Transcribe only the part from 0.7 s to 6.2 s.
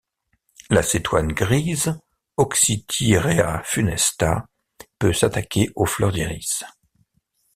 La cétoine grise, Oxythyrea funesta peut s'attaquer aux fleurs